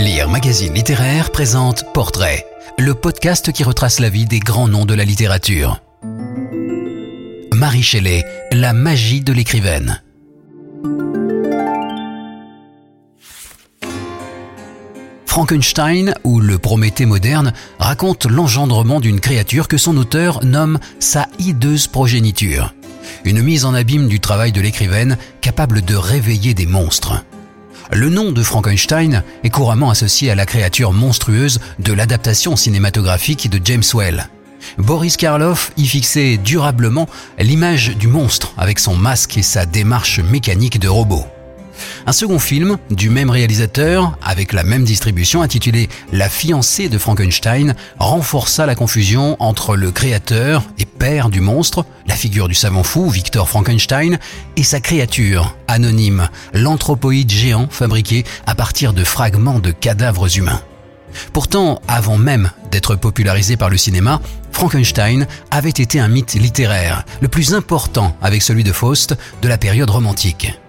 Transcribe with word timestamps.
Lire 0.00 0.30
Magazine 0.30 0.72
Littéraire 0.72 1.30
présente 1.30 1.92
Portrait, 1.92 2.46
le 2.78 2.94
podcast 2.94 3.52
qui 3.52 3.62
retrace 3.64 4.00
la 4.00 4.08
vie 4.08 4.24
des 4.24 4.38
grands 4.38 4.66
noms 4.66 4.86
de 4.86 4.94
la 4.94 5.04
littérature. 5.04 5.82
Marie 7.52 7.82
Shelley, 7.82 8.24
la 8.50 8.72
magie 8.72 9.20
de 9.20 9.34
l'écrivaine. 9.34 10.00
Frankenstein, 15.26 16.14
ou 16.24 16.40
le 16.40 16.56
Prométhée 16.56 17.04
moderne, 17.04 17.52
raconte 17.78 18.24
l'engendrement 18.24 19.00
d'une 19.00 19.20
créature 19.20 19.68
que 19.68 19.76
son 19.76 19.98
auteur 19.98 20.42
nomme 20.46 20.78
sa 20.98 21.28
hideuse 21.38 21.88
progéniture. 21.88 22.74
Une 23.26 23.42
mise 23.42 23.66
en 23.66 23.74
abîme 23.74 24.08
du 24.08 24.18
travail 24.18 24.52
de 24.52 24.62
l'écrivaine 24.62 25.18
capable 25.42 25.82
de 25.82 25.94
réveiller 25.94 26.54
des 26.54 26.64
monstres. 26.64 27.22
Le 27.92 28.08
nom 28.08 28.30
de 28.30 28.42
Frankenstein 28.42 29.24
est 29.42 29.50
couramment 29.50 29.90
associé 29.90 30.30
à 30.30 30.36
la 30.36 30.46
créature 30.46 30.92
monstrueuse 30.92 31.58
de 31.80 31.92
l'adaptation 31.92 32.54
cinématographique 32.54 33.50
de 33.50 33.60
James 33.64 33.82
Well. 33.94 34.28
Boris 34.78 35.16
Karloff 35.16 35.72
y 35.76 35.86
fixait 35.86 36.36
durablement 36.36 37.08
l'image 37.38 37.96
du 37.96 38.06
monstre 38.06 38.54
avec 38.56 38.78
son 38.78 38.94
masque 38.94 39.38
et 39.38 39.42
sa 39.42 39.66
démarche 39.66 40.20
mécanique 40.20 40.78
de 40.78 40.88
robot. 40.88 41.26
Un 42.10 42.12
second 42.12 42.40
film 42.40 42.76
du 42.90 43.08
même 43.08 43.30
réalisateur, 43.30 44.18
avec 44.20 44.52
la 44.52 44.64
même 44.64 44.82
distribution 44.82 45.42
intitulé 45.42 45.88
La 46.12 46.28
fiancée 46.28 46.88
de 46.88 46.98
Frankenstein, 46.98 47.76
renforça 48.00 48.66
la 48.66 48.74
confusion 48.74 49.36
entre 49.38 49.76
le 49.76 49.92
créateur 49.92 50.64
et 50.80 50.86
père 50.86 51.30
du 51.30 51.40
monstre, 51.40 51.86
la 52.08 52.16
figure 52.16 52.48
du 52.48 52.56
savant 52.56 52.82
fou 52.82 53.08
Victor 53.08 53.48
Frankenstein, 53.48 54.18
et 54.56 54.64
sa 54.64 54.80
créature, 54.80 55.54
anonyme, 55.68 56.28
l'anthropoïde 56.52 57.30
géant 57.30 57.68
fabriqué 57.70 58.24
à 58.44 58.56
partir 58.56 58.92
de 58.92 59.04
fragments 59.04 59.60
de 59.60 59.70
cadavres 59.70 60.36
humains. 60.36 60.62
Pourtant, 61.32 61.80
avant 61.86 62.18
même 62.18 62.50
d'être 62.72 62.96
popularisé 62.96 63.56
par 63.56 63.70
le 63.70 63.76
cinéma, 63.76 64.20
Frankenstein 64.50 65.28
avait 65.52 65.70
été 65.70 66.00
un 66.00 66.08
mythe 66.08 66.34
littéraire, 66.34 67.04
le 67.20 67.28
plus 67.28 67.54
important 67.54 68.16
avec 68.20 68.42
celui 68.42 68.64
de 68.64 68.72
Faust 68.72 69.16
de 69.42 69.48
la 69.48 69.58
période 69.58 69.90
romantique. 69.90 70.59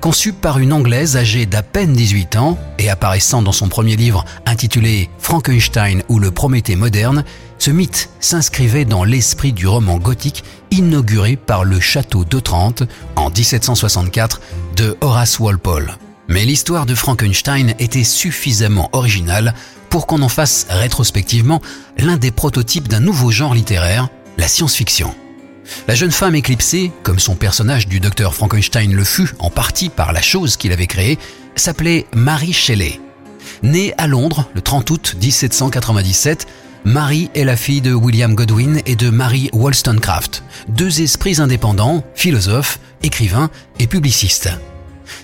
Conçu 0.00 0.32
par 0.32 0.58
une 0.58 0.72
Anglaise 0.72 1.16
âgée 1.16 1.44
d'à 1.44 1.64
peine 1.64 1.92
18 1.92 2.36
ans 2.36 2.56
et 2.78 2.88
apparaissant 2.88 3.42
dans 3.42 3.52
son 3.52 3.68
premier 3.68 3.96
livre 3.96 4.24
intitulé 4.46 5.10
Frankenstein 5.18 6.04
ou 6.08 6.20
le 6.20 6.30
Prométhée 6.30 6.76
moderne, 6.76 7.24
ce 7.58 7.72
mythe 7.72 8.08
s'inscrivait 8.20 8.84
dans 8.84 9.02
l'esprit 9.02 9.52
du 9.52 9.66
roman 9.66 9.96
gothique 9.96 10.44
inauguré 10.70 11.34
par 11.34 11.64
le 11.64 11.80
château 11.80 12.24
d'Otrante 12.24 12.84
en 13.16 13.30
1764 13.30 14.40
de 14.76 14.96
Horace 15.00 15.40
Walpole. 15.40 15.96
Mais 16.28 16.44
l'histoire 16.44 16.86
de 16.86 16.94
Frankenstein 16.94 17.74
était 17.80 18.04
suffisamment 18.04 18.90
originale 18.92 19.52
pour 19.90 20.06
qu'on 20.06 20.22
en 20.22 20.28
fasse 20.28 20.66
rétrospectivement 20.70 21.60
l'un 21.98 22.16
des 22.16 22.30
prototypes 22.30 22.86
d'un 22.86 23.00
nouveau 23.00 23.32
genre 23.32 23.54
littéraire, 23.54 24.08
la 24.36 24.46
science-fiction. 24.46 25.12
La 25.86 25.94
jeune 25.94 26.10
femme 26.10 26.34
éclipsée, 26.34 26.92
comme 27.02 27.18
son 27.18 27.34
personnage 27.34 27.88
du 27.88 28.00
docteur 28.00 28.34
Frankenstein 28.34 28.92
le 28.92 29.04
fut 29.04 29.30
en 29.38 29.50
partie 29.50 29.88
par 29.88 30.12
la 30.12 30.22
chose 30.22 30.56
qu'il 30.56 30.72
avait 30.72 30.86
créée, 30.86 31.18
s'appelait 31.56 32.06
Mary 32.14 32.52
Shelley. 32.52 33.00
Née 33.62 33.94
à 33.98 34.06
Londres 34.06 34.48
le 34.54 34.60
30 34.60 34.90
août 34.90 35.16
1797, 35.20 36.46
Mary 36.84 37.30
est 37.34 37.44
la 37.44 37.56
fille 37.56 37.80
de 37.80 37.92
William 37.92 38.34
Godwin 38.34 38.80
et 38.86 38.96
de 38.96 39.10
Mary 39.10 39.50
Wollstonecraft, 39.52 40.42
deux 40.68 41.02
esprits 41.02 41.40
indépendants, 41.40 42.04
philosophes, 42.14 42.78
écrivains 43.02 43.50
et 43.78 43.86
publicistes. 43.86 44.50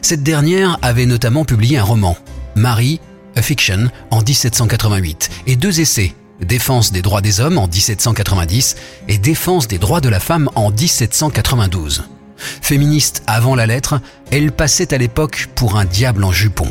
Cette 0.03 0.23
dernière 0.23 0.79
avait 0.83 1.07
notamment 1.07 1.45
publié 1.45 1.79
un 1.79 1.85
roman, 1.85 2.17
Mary, 2.57 3.01
a 3.37 3.43
Fiction, 3.43 3.89
en 4.11 4.19
1788, 4.19 5.31
et 5.47 5.57
deux 5.57 5.81
essais, 5.81 6.15
Défense 6.45 6.93
des 6.93 7.03
droits 7.03 7.21
des 7.21 7.41
hommes 7.41 7.59
en 7.59 7.67
1790 7.67 8.77
et 9.09 9.19
Défense 9.19 9.69
des 9.69 9.79
droits 9.79 10.01
de 10.01 10.09
la 10.09 10.21
femme 10.21 10.51
en 10.55 10.71
1792. 10.71 12.05
Féministe 12.37 13.23
avant 13.27 13.55
la 13.55 13.67
lettre, 13.67 14.01
elle 14.31 14.53
passait 14.53 14.95
à 14.95 14.99
l'époque 14.99 15.49
pour 15.55 15.77
un 15.77 15.85
diable 15.85 16.25
en 16.25 16.33
jupon. 16.33 16.69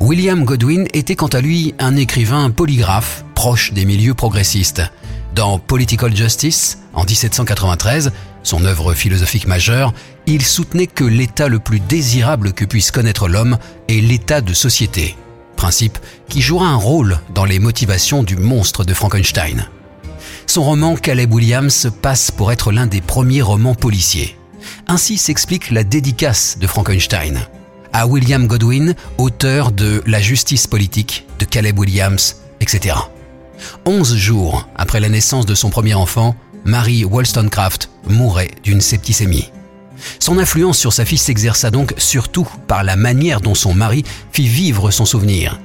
William 0.00 0.44
Godwin 0.44 0.86
était 0.92 1.16
quant 1.16 1.26
à 1.28 1.40
lui 1.40 1.74
un 1.78 1.96
écrivain 1.96 2.50
polygraphe 2.50 3.24
proche 3.34 3.72
des 3.72 3.84
milieux 3.84 4.14
progressistes. 4.14 4.82
Dans 5.34 5.58
Political 5.58 6.16
Justice, 6.16 6.78
en 6.94 7.04
1793, 7.04 8.12
son 8.42 8.64
œuvre 8.64 8.94
philosophique 8.94 9.46
majeure, 9.46 9.92
il 10.26 10.42
soutenait 10.42 10.86
que 10.86 11.04
l'état 11.04 11.48
le 11.48 11.58
plus 11.58 11.80
désirable 11.80 12.52
que 12.52 12.64
puisse 12.64 12.90
connaître 12.90 13.28
l'homme 13.28 13.58
est 13.88 14.00
l'état 14.00 14.40
de 14.40 14.54
société 14.54 15.16
principe 15.56 15.98
qui 16.28 16.40
jouera 16.40 16.68
un 16.68 16.76
rôle 16.76 17.18
dans 17.34 17.44
les 17.44 17.58
motivations 17.58 18.22
du 18.22 18.36
monstre 18.36 18.84
de 18.84 18.94
Frankenstein. 18.94 19.68
Son 20.46 20.62
roman 20.62 20.96
Caleb 20.96 21.32
Williams 21.32 21.90
passe 22.02 22.30
pour 22.30 22.52
être 22.52 22.70
l'un 22.72 22.86
des 22.86 23.00
premiers 23.00 23.42
romans 23.42 23.74
policiers. 23.74 24.36
Ainsi 24.86 25.18
s'explique 25.18 25.70
la 25.70 25.84
dédicace 25.84 26.58
de 26.58 26.66
Frankenstein 26.66 27.40
à 27.92 28.06
William 28.06 28.46
Godwin, 28.46 28.94
auteur 29.16 29.72
de 29.72 30.02
La 30.06 30.20
justice 30.20 30.66
politique 30.66 31.26
de 31.38 31.46
Caleb 31.46 31.78
Williams, 31.78 32.42
etc. 32.60 32.94
Onze 33.86 34.14
jours 34.16 34.68
après 34.76 35.00
la 35.00 35.08
naissance 35.08 35.46
de 35.46 35.54
son 35.54 35.70
premier 35.70 35.94
enfant, 35.94 36.36
Mary 36.64 37.06
Wollstonecraft 37.06 37.88
mourait 38.08 38.50
d'une 38.62 38.82
septicémie. 38.82 39.50
Son 40.18 40.38
influence 40.38 40.78
sur 40.78 40.92
sa 40.92 41.04
fille 41.04 41.18
s'exerça 41.18 41.70
donc 41.70 41.94
surtout 41.96 42.48
par 42.66 42.84
la 42.84 42.96
manière 42.96 43.40
dont 43.40 43.54
son 43.54 43.74
mari 43.74 44.04
fit 44.32 44.48
vivre 44.48 44.90
son 44.90 45.04
souvenir. 45.04 45.58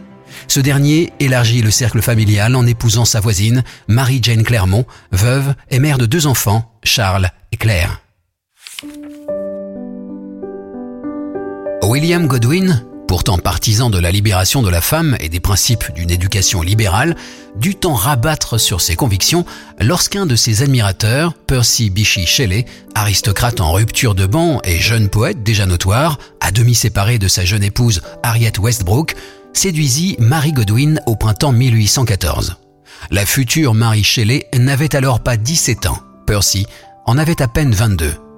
Ce 0.48 0.60
dernier 0.60 1.14
élargit 1.20 1.62
le 1.62 1.72
cercle 1.72 2.02
familial 2.02 2.56
en 2.56 2.66
épousant 2.66 3.06
sa 3.06 3.20
voisine, 3.20 3.64
Marie-Jane 3.88 4.44
Clermont, 4.44 4.86
veuve 5.12 5.54
et 5.70 5.80
mère 5.80 5.98
de 5.98 6.06
deux 6.06 6.28
enfants, 6.28 6.72
Charles 6.84 7.30
et 7.52 7.58
Claire. 7.58 8.02
William 11.84 12.28
Godwin 12.28 12.86
pourtant 13.12 13.38
partisan 13.38 13.90
de 13.90 14.00
la 14.00 14.10
libération 14.10 14.62
de 14.62 14.70
la 14.70 14.80
femme 14.80 15.18
et 15.20 15.28
des 15.28 15.42
principes 15.42 15.94
d'une 15.94 16.12
éducation 16.12 16.62
libérale, 16.62 17.18
dut 17.58 17.76
en 17.84 17.94
rabattre 17.94 18.58
sur 18.58 18.80
ses 18.80 18.96
convictions 18.96 19.44
lorsqu'un 19.82 20.26
de 20.26 20.38
ses 20.38 20.64
admirateurs, 20.64 21.34
Percy 21.34 21.90
Bysshe 21.90 22.26
Shelley, 22.26 22.64
aristocrate 22.96 23.60
en 23.60 23.74
rupture 23.74 24.16
de 24.16 24.26
banc 24.26 24.62
et 24.64 24.80
jeune 24.80 25.10
poète 25.10 25.44
déjà 25.44 25.66
notoire, 25.66 26.20
à 26.40 26.52
demi 26.52 26.74
séparé 26.74 27.20
de 27.20 27.28
sa 27.28 27.44
jeune 27.44 27.66
épouse 27.66 28.02
Harriet 28.24 28.58
Westbrook, 28.58 29.16
séduisit 29.52 30.16
Mary 30.20 30.54
Godwin 30.54 31.02
au 31.06 31.18
printemps 31.18 31.52
1814. 31.52 32.56
La 33.10 33.26
future 33.26 33.74
Mary 33.74 34.06
Shelley 34.06 34.48
n'avait 34.56 34.96
alors 34.96 35.20
pas 35.20 35.36
17 35.36 35.86
ans. 35.86 36.00
Percy 36.26 36.66
en 37.06 37.18
avait 37.18 37.42
à 37.42 37.50
peine 37.50 37.74
22. 37.74 38.31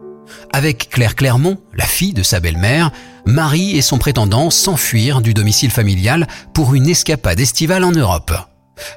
Avec 0.56 0.90
Claire 0.90 1.16
Clermont, 1.16 1.58
la 1.74 1.86
fille 1.86 2.14
de 2.14 2.22
sa 2.22 2.40
belle-mère, 2.40 2.91
Marie 3.25 3.75
et 3.75 3.81
son 3.81 3.97
prétendant 3.97 4.52
s'enfuirent 4.52 5.22
du 5.22 5.34
domicile 5.34 5.72
familial 5.72 6.28
pour 6.53 6.75
une 6.75 6.88
escapade 6.88 7.40
estivale 7.40 7.84
en 7.84 7.91
Europe. 7.91 8.31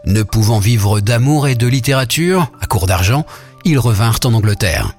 Ne 0.05 0.23
pouvant 0.23 0.59
vivre 0.59 1.01
d'amour 1.01 1.49
et 1.49 1.55
de 1.55 1.67
littérature, 1.67 2.53
à 2.61 2.67
court 2.67 2.87
d'argent, 2.87 3.25
ils 3.65 3.79
revinrent 3.79 4.21
en 4.25 4.35
Angleterre. 4.35 4.93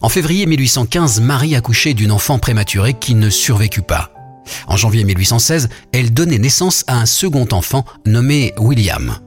En 0.00 0.08
février 0.08 0.46
1815, 0.46 1.20
Marie 1.20 1.56
accouchait 1.56 1.94
d'une 1.94 2.10
enfant 2.10 2.38
prématurée 2.38 2.94
qui 2.94 3.14
ne 3.14 3.28
survécut 3.28 3.82
pas. 3.82 4.12
En 4.68 4.78
janvier 4.78 5.04
1816, 5.04 5.68
elle 5.92 6.14
donnait 6.14 6.38
naissance 6.38 6.84
à 6.86 6.96
un 6.96 7.06
second 7.06 7.46
enfant 7.52 7.84
nommé 8.06 8.54
William. 8.58 9.18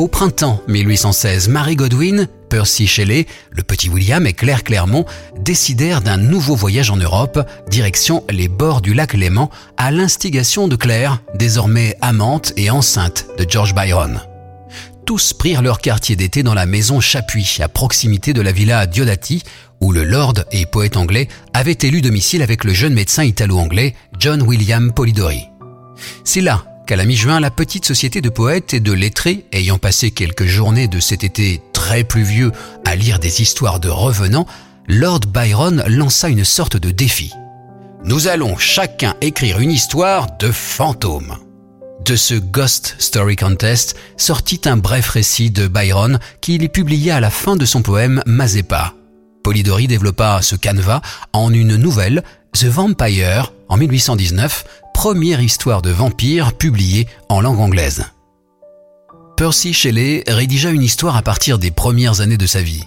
Au 0.00 0.08
printemps 0.08 0.62
1816, 0.66 1.50
Marie 1.50 1.76
Godwin, 1.76 2.26
Percy 2.48 2.86
Shelley, 2.86 3.26
le 3.50 3.62
petit 3.62 3.90
William 3.90 4.26
et 4.26 4.32
Claire 4.32 4.64
Clermont 4.64 5.04
décidèrent 5.38 6.00
d'un 6.00 6.16
nouveau 6.16 6.54
voyage 6.56 6.90
en 6.90 6.96
Europe, 6.96 7.46
direction 7.68 8.24
les 8.30 8.48
bords 8.48 8.80
du 8.80 8.94
lac 8.94 9.12
Léman, 9.12 9.50
à 9.76 9.90
l'instigation 9.90 10.68
de 10.68 10.76
Claire, 10.76 11.20
désormais 11.34 11.98
amante 12.00 12.54
et 12.56 12.70
enceinte 12.70 13.26
de 13.36 13.44
George 13.46 13.74
Byron. 13.74 14.22
Tous 15.04 15.34
prirent 15.34 15.60
leur 15.60 15.82
quartier 15.82 16.16
d'été 16.16 16.42
dans 16.42 16.54
la 16.54 16.64
maison 16.64 16.98
Chapuis, 17.00 17.58
à 17.60 17.68
proximité 17.68 18.32
de 18.32 18.40
la 18.40 18.52
villa 18.52 18.86
Diodati, 18.86 19.42
où 19.82 19.92
le 19.92 20.04
lord 20.04 20.32
et 20.50 20.64
poète 20.64 20.96
anglais 20.96 21.28
avait 21.52 21.76
élu 21.82 22.00
domicile 22.00 22.40
avec 22.40 22.64
le 22.64 22.72
jeune 22.72 22.94
médecin 22.94 23.24
italo-anglais 23.24 23.94
John 24.18 24.40
William 24.40 24.94
Polidori. 24.94 25.46
C'est 26.24 26.40
là 26.40 26.64
qu'à 26.90 26.96
la 26.96 27.04
mi-juin, 27.04 27.38
la 27.38 27.52
petite 27.52 27.84
société 27.84 28.20
de 28.20 28.30
poètes 28.30 28.74
et 28.74 28.80
de 28.80 28.90
lettrés, 28.90 29.44
ayant 29.52 29.78
passé 29.78 30.10
quelques 30.10 30.46
journées 30.46 30.88
de 30.88 30.98
cet 30.98 31.22
été 31.22 31.62
très 31.72 32.02
pluvieux 32.02 32.50
à 32.84 32.96
lire 32.96 33.20
des 33.20 33.42
histoires 33.42 33.78
de 33.78 33.88
revenants, 33.88 34.48
Lord 34.88 35.20
Byron 35.28 35.84
lança 35.86 36.28
une 36.28 36.44
sorte 36.44 36.76
de 36.76 36.90
défi. 36.90 37.32
Nous 38.02 38.26
allons 38.26 38.56
chacun 38.58 39.14
écrire 39.20 39.60
une 39.60 39.70
histoire 39.70 40.36
de 40.38 40.50
fantôme. 40.50 41.36
De 42.04 42.16
ce 42.16 42.34
Ghost 42.34 42.96
Story 42.98 43.36
Contest 43.36 43.96
sortit 44.16 44.62
un 44.64 44.76
bref 44.76 45.10
récit 45.10 45.52
de 45.52 45.68
Byron 45.68 46.18
qu'il 46.40 46.68
publia 46.70 47.14
à 47.14 47.20
la 47.20 47.30
fin 47.30 47.54
de 47.54 47.66
son 47.66 47.82
poème 47.82 48.20
Mazepa. 48.26 48.94
Polidori 49.44 49.86
développa 49.86 50.40
ce 50.42 50.56
canevas 50.56 51.02
en 51.32 51.52
une 51.52 51.76
nouvelle, 51.76 52.24
The 52.52 52.64
Vampire, 52.64 53.52
en 53.68 53.76
1819, 53.76 54.64
première 55.00 55.40
histoire 55.40 55.80
de 55.80 55.88
vampire 55.88 56.52
publiée 56.52 57.08
en 57.30 57.40
langue 57.40 57.60
anglaise. 57.60 58.04
Percy 59.34 59.72
Shelley 59.72 60.24
rédigea 60.28 60.68
une 60.68 60.82
histoire 60.82 61.16
à 61.16 61.22
partir 61.22 61.58
des 61.58 61.70
premières 61.70 62.20
années 62.20 62.36
de 62.36 62.44
sa 62.44 62.60
vie. 62.60 62.84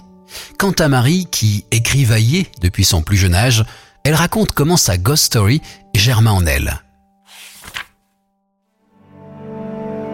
Quant 0.56 0.70
à 0.78 0.86
Marie, 0.86 1.26
qui 1.32 1.64
écrivaillait 1.72 2.46
depuis 2.60 2.84
son 2.84 3.02
plus 3.02 3.16
jeune 3.16 3.34
âge, 3.34 3.64
elle 4.04 4.14
raconte 4.14 4.52
comment 4.52 4.76
sa 4.76 4.96
ghost 4.96 5.24
story 5.24 5.60
germa 5.92 6.30
en 6.30 6.46
elle. 6.46 6.84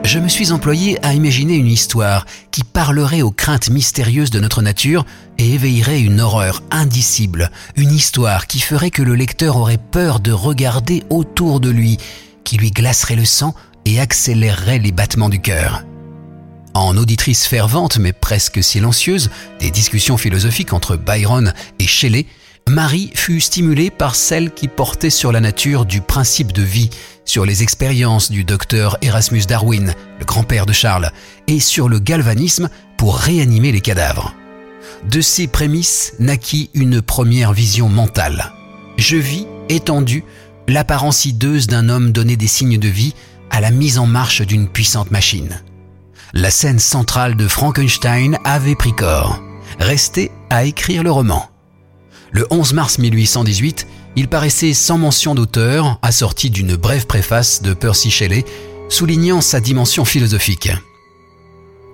Je 0.02 0.18
me 0.18 0.28
suis 0.28 0.50
employé 0.50 0.98
à 1.04 1.14
imaginer 1.14 1.54
une 1.54 1.66
histoire 1.66 2.26
qui 2.50 2.64
parlerait 2.64 3.22
aux 3.22 3.30
craintes 3.30 3.70
mystérieuses 3.70 4.30
de 4.30 4.40
notre 4.40 4.62
nature 4.62 5.04
et 5.38 5.54
éveillerait 5.54 6.00
une 6.00 6.20
horreur 6.20 6.62
indicible, 6.70 7.50
une 7.76 7.92
histoire 7.92 8.46
qui 8.46 8.60
ferait 8.60 8.90
que 8.90 9.02
le 9.02 9.14
lecteur 9.14 9.56
aurait 9.56 9.78
peur 9.78 10.18
de 10.18 10.32
regarder 10.32 11.04
autour 11.10 11.60
de 11.60 11.70
lui, 11.70 11.98
qui 12.44 12.56
lui 12.56 12.70
glacerait 12.70 13.14
le 13.14 13.24
sang 13.24 13.54
et 13.84 14.00
accélérerait 14.00 14.78
les 14.78 14.92
battements 14.92 15.28
du 15.28 15.40
cœur. 15.40 15.84
En 16.74 16.96
auditrice 16.96 17.46
fervente 17.46 17.98
mais 17.98 18.12
presque 18.12 18.62
silencieuse 18.62 19.30
des 19.58 19.70
discussions 19.70 20.16
philosophiques 20.16 20.72
entre 20.72 20.96
Byron 20.96 21.52
et 21.78 21.86
Shelley, 21.86 22.26
Marie 22.68 23.10
fut 23.14 23.40
stimulée 23.40 23.90
par 23.90 24.14
celle 24.14 24.52
qui 24.52 24.68
portait 24.68 25.10
sur 25.10 25.32
la 25.32 25.40
nature 25.40 25.84
du 25.84 26.00
principe 26.00 26.52
de 26.52 26.62
vie, 26.62 26.90
sur 27.24 27.44
les 27.44 27.62
expériences 27.62 28.30
du 28.30 28.44
docteur 28.44 28.96
Erasmus 29.02 29.42
Darwin, 29.42 29.94
le 30.18 30.24
grand-père 30.24 30.66
de 30.66 30.72
Charles, 30.72 31.10
et 31.46 31.60
sur 31.60 31.88
le 31.88 31.98
galvanisme 31.98 32.68
pour 32.96 33.16
réanimer 33.16 33.72
les 33.72 33.80
cadavres. 33.80 34.34
De 35.10 35.20
ces 35.20 35.46
prémices 35.46 36.14
naquit 36.18 36.70
une 36.74 37.02
première 37.02 37.52
vision 37.52 37.88
mentale. 37.88 38.52
Je 38.96 39.16
vis, 39.16 39.46
étendu, 39.68 40.24
l'apparence 40.68 41.24
hideuse 41.24 41.66
d'un 41.66 41.88
homme 41.88 42.12
donné 42.12 42.36
des 42.36 42.46
signes 42.46 42.78
de 42.78 42.88
vie 42.88 43.14
à 43.50 43.60
la 43.60 43.70
mise 43.70 43.98
en 43.98 44.06
marche 44.06 44.42
d'une 44.42 44.68
puissante 44.68 45.10
machine 45.10 45.60
la 46.32 46.50
scène 46.50 46.78
centrale 46.78 47.36
de 47.36 47.48
Frankenstein 47.48 48.38
avait 48.44 48.76
pris 48.76 48.92
corps. 48.92 49.42
Restait 49.78 50.30
à 50.48 50.64
écrire 50.64 51.02
le 51.02 51.10
roman. 51.10 51.49
Le 52.32 52.46
11 52.50 52.74
mars 52.74 52.98
1818, 52.98 53.86
il 54.16 54.28
paraissait 54.28 54.72
sans 54.72 54.98
mention 54.98 55.34
d'auteur, 55.34 55.98
assorti 56.02 56.50
d'une 56.50 56.76
brève 56.76 57.06
préface 57.06 57.62
de 57.62 57.74
Percy 57.74 58.10
Shelley, 58.10 58.44
soulignant 58.88 59.40
sa 59.40 59.60
dimension 59.60 60.04
philosophique. 60.04 60.70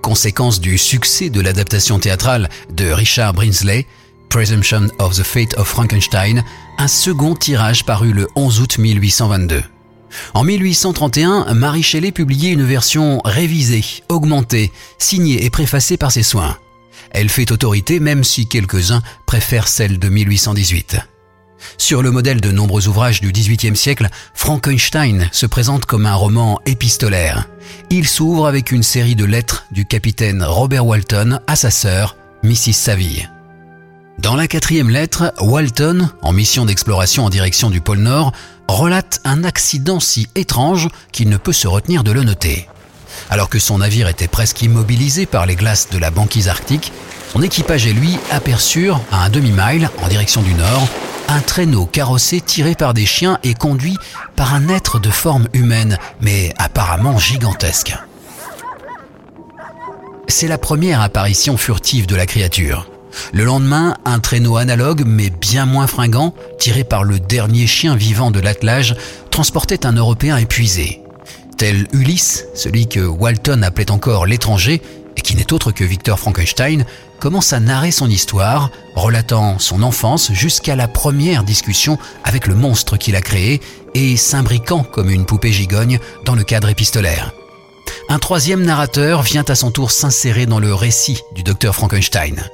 Conséquence 0.03 0.61
du 0.61 0.79
succès 0.79 1.31
de 1.31 1.41
l'adaptation 1.41 1.99
théâtrale 1.99 2.49
de 2.71 2.91
Richard 2.91 3.33
Brinsley, 3.33 3.87
Presumption 4.29 4.89
of 4.99 5.17
the 5.17 5.23
Fate 5.23 5.55
of 5.59 5.67
Frankenstein, 5.69 6.45
un 6.79 6.89
second 6.89 7.35
tirage 7.35 7.85
parut 7.85 8.13
le 8.13 8.29
11 8.37 8.61
août 8.61 8.79
1822. 8.79 9.63
En 10.35 10.45
1831, 10.45 11.55
Marie 11.55 11.83
Shelley 11.83 12.13
publiait 12.13 12.53
une 12.53 12.65
version 12.65 13.21
révisée, 13.25 13.85
augmentée, 14.09 14.73
signée 14.99 15.45
et 15.45 15.51
préfacée 15.51 15.97
par 15.97 16.13
ses 16.13 16.23
soins. 16.23 16.57
Elle 17.17 17.31
fait 17.31 17.51
autorité 17.51 17.99
même 17.99 18.25
si 18.25 18.47
quelques-uns 18.47 19.03
préfèrent 19.25 19.69
celle 19.69 19.99
de 19.99 20.11
1818. 20.11 20.99
Sur 21.79 22.03
le 22.03 22.11
modèle 22.11 22.43
de 22.43 22.53
nombreux 22.53 22.89
ouvrages 22.89 23.23
du 23.23 23.33
XVIIIe 23.33 23.75
siècle, 23.75 24.11
Frankenstein 24.35 25.27
se 25.33 25.47
présente 25.47 25.87
comme 25.87 26.05
un 26.05 26.15
roman 26.15 26.61
épistolaire. 26.67 27.49
Il 27.89 28.07
s'ouvre 28.07 28.47
avec 28.47 28.71
une 28.71 28.83
série 28.83 29.15
de 29.15 29.25
lettres 29.25 29.65
du 29.71 29.87
capitaine 29.87 30.45
Robert 30.45 30.85
Walton 30.85 31.41
à 31.47 31.57
sa 31.57 31.71
sœur, 31.71 32.19
Mrs. 32.43 32.75
Saville. 32.75 33.31
Dans 34.19 34.37
la 34.37 34.47
quatrième 34.47 34.91
lettre, 34.91 35.33
Walton, 35.41 36.11
en 36.21 36.35
mission 36.35 36.67
d'exploration 36.67 37.25
en 37.25 37.31
direction 37.31 37.71
du 37.71 37.81
pôle 37.81 38.01
Nord, 38.01 38.33
relate 38.69 39.23
un 39.25 39.43
accident 39.43 40.01
si 40.01 40.29
étrange 40.35 40.91
qu'il 41.13 41.31
ne 41.31 41.39
peut 41.39 41.55
se 41.55 41.67
retenir 41.67 42.05
de 42.05 42.13
le 42.13 42.25
noter. 42.25 42.69
Alors 43.31 43.49
que 43.49 43.59
son 43.59 43.79
navire 43.79 44.09
était 44.09 44.29
presque 44.29 44.63
immobilisé 44.63 45.27
par 45.27 45.47
les 45.47 45.57
glaces 45.57 45.89
de 45.91 45.99
la 45.99 46.11
banquise 46.11 46.49
arctique, 46.49 46.93
son 47.33 47.43
équipage 47.43 47.87
et 47.87 47.93
lui 47.93 48.19
aperçurent, 48.31 49.01
à 49.13 49.25
un 49.25 49.31
demi-mile 49.31 49.91
en 50.03 50.09
direction 50.09 50.43
du 50.43 50.55
nord, 50.55 50.89
un 51.29 51.41
traîneau 51.41 51.87
carrossé 51.87 52.41
tiré 52.41 52.75
par 52.75 52.95
des 52.95 53.07
chiens 53.07 53.39
et 53.43 53.55
conduit 53.55 53.97
par 54.37 54.55
un 54.55 54.69
être 54.69 54.99
de 54.99 55.11
forme 55.11 55.49
humaine, 55.53 55.99
mais 56.21 56.53
apparemment 56.59 57.19
gigantesque. 57.19 57.95
C'est 60.29 60.49
la 60.49 60.59
première 60.59 61.01
apparition 61.01 61.57
furtive 61.57 62.07
de 62.07 62.17
la 62.17 62.27
créature. 62.27 62.89
Le 63.33 63.45
lendemain, 63.45 63.97
un 64.05 64.19
traîneau 64.19 64.57
analogue, 64.57 65.05
mais 65.07 65.31
bien 65.31 65.67
moins 65.67 65.87
fringant, 65.87 66.35
tiré 66.59 66.85
par 66.85 67.05
le 67.05 67.19
dernier 67.19 67.67
chien 67.67 67.97
vivant 67.97 68.31
de 68.31 68.41
l'attelage, 68.41 68.97
transportait 69.31 69.87
un 69.87 69.93
Européen 69.93 70.37
épuisé. 70.37 71.03
Tel 71.57 71.87
Ulysse, 71.93 72.45
celui 72.55 72.87
que 72.87 73.01
Walton 73.01 73.63
appelait 73.63 73.91
encore 73.91 74.27
l'étranger, 74.27 74.83
et 75.17 75.21
qui 75.23 75.37
n'est 75.37 75.53
autre 75.55 75.73
que 75.73 75.85
Victor 75.85 76.19
Frankenstein, 76.19 76.85
commence 77.19 77.55
à 77.55 77.61
narrer 77.61 77.91
son 77.91 78.11
histoire, 78.11 78.71
relatant 78.95 79.59
son 79.59 79.83
enfance 79.83 80.33
jusqu'à 80.33 80.77
la 80.77 80.87
première 80.87 81.45
discussion 81.45 81.99
avec 82.25 82.47
le 82.47 82.55
monstre 82.55 82.99
qu'il 82.99 83.17
a 83.17 83.23
créé 83.23 83.63
et 83.95 84.19
s'imbriquant 84.19 84.83
comme 84.83 85.11
une 85.11 85.25
poupée 85.25 85.53
gigogne 85.53 85.99
dans 86.27 86.35
le 86.35 86.45
cadre 86.45 86.69
épistolaire. 86.69 87.33
Un 88.11 88.19
troisième 88.19 88.63
narrateur 88.63 89.23
vient 89.23 89.45
à 89.49 89.55
son 89.55 89.71
tour 89.71 89.91
s'insérer 89.91 90.45
dans 90.45 90.61
le 90.61 90.75
récit 90.75 91.23
du 91.35 91.43
docteur 91.43 91.75
Frankenstein. 91.75 92.45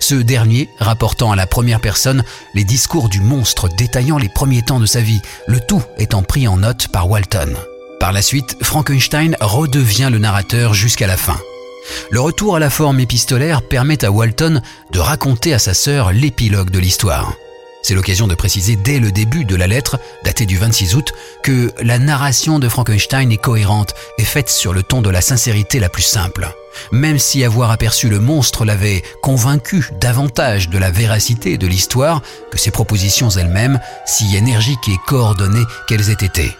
Ce 0.00 0.16
dernier 0.16 0.68
rapportant 0.80 1.30
à 1.30 1.36
la 1.36 1.46
première 1.46 1.80
personne 1.80 2.24
les 2.54 2.64
discours 2.64 3.08
du 3.08 3.20
monstre 3.20 3.68
détaillant 3.68 4.18
les 4.18 4.28
premiers 4.28 4.62
temps 4.62 4.80
de 4.80 4.86
sa 4.86 5.00
vie, 5.00 5.22
le 5.46 5.60
tout 5.60 5.82
étant 5.98 6.24
pris 6.24 6.48
en 6.48 6.56
note 6.56 6.88
par 6.88 7.08
Walton. 7.08 7.56
Par 8.00 8.12
la 8.12 8.22
suite, 8.22 8.56
Frankenstein 8.62 9.36
redevient 9.40 10.08
le 10.10 10.18
narrateur 10.18 10.72
jusqu'à 10.72 11.06
la 11.06 11.16
fin. 11.16 11.38
Le 12.10 12.20
retour 12.20 12.56
à 12.56 12.60
la 12.60 12.70
forme 12.70 13.00
épistolaire 13.00 13.62
permet 13.62 14.04
à 14.04 14.10
Walton 14.10 14.62
de 14.92 14.98
raconter 14.98 15.52
à 15.52 15.58
sa 15.58 15.74
sœur 15.74 16.12
l'épilogue 16.12 16.70
de 16.70 16.78
l'histoire. 16.78 17.34
C'est 17.82 17.94
l'occasion 17.94 18.26
de 18.26 18.34
préciser 18.34 18.76
dès 18.76 18.98
le 18.98 19.10
début 19.12 19.44
de 19.44 19.56
la 19.56 19.66
lettre, 19.66 19.98
datée 20.24 20.46
du 20.46 20.58
26 20.58 20.94
août, 20.94 21.12
que 21.42 21.72
la 21.80 21.98
narration 21.98 22.58
de 22.58 22.68
Frankenstein 22.68 23.32
est 23.32 23.38
cohérente 23.38 23.94
et 24.18 24.24
faite 24.24 24.50
sur 24.50 24.72
le 24.72 24.82
ton 24.82 25.00
de 25.00 25.10
la 25.10 25.20
sincérité 25.20 25.80
la 25.80 25.88
plus 25.88 26.02
simple. 26.02 26.48
Même 26.92 27.18
si 27.18 27.44
avoir 27.44 27.70
aperçu 27.70 28.08
le 28.08 28.20
monstre 28.20 28.64
l'avait 28.64 29.02
convaincu 29.22 29.88
davantage 30.00 30.68
de 30.68 30.78
la 30.78 30.90
véracité 30.90 31.56
de 31.56 31.66
l'histoire 31.66 32.22
que 32.50 32.58
ses 32.58 32.70
propositions 32.70 33.30
elles-mêmes, 33.30 33.80
si 34.06 34.36
énergiques 34.36 34.88
et 34.88 34.98
coordonnées 35.06 35.64
qu'elles 35.88 36.10
aient 36.10 36.24
été. 36.24 36.52